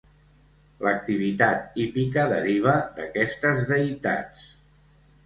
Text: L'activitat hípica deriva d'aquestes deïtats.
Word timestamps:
L'activitat 0.85 1.77
hípica 1.83 2.23
deriva 2.31 2.73
d'aquestes 2.97 3.61
deïtats. 3.73 4.49